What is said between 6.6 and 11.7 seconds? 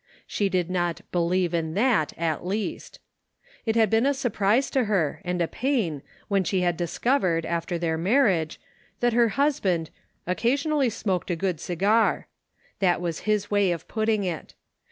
had discovered, after their marriage, that her husband" occasionally smoked a good